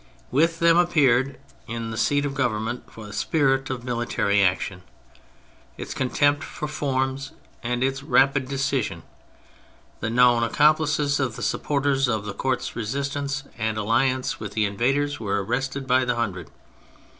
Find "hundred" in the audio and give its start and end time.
16.15-16.49